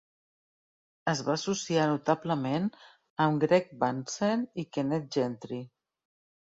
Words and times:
Es 1.13 1.21
va 1.27 1.31
associar 1.39 1.83
notablement 1.91 2.67
amb 3.29 3.47
Greg 3.47 3.73
Bahnsen 3.87 4.51
i 4.67 4.71
Kenneth 4.75 5.11
Gentry. 5.21 5.65